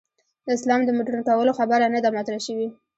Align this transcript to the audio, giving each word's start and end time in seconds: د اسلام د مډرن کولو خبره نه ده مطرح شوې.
د 0.45 0.47
اسلام 0.57 0.81
د 0.85 0.89
مډرن 0.97 1.21
کولو 1.27 1.51
خبره 1.59 1.85
نه 1.95 1.99
ده 2.03 2.09
مطرح 2.17 2.39
شوې. 2.47 2.67